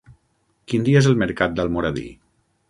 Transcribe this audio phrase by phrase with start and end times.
[0.73, 2.07] Quin dia és el mercat d'Almoradí?